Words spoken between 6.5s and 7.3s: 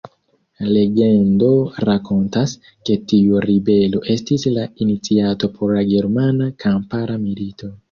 Kampara